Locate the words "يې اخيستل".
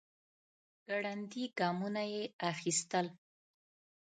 2.13-3.07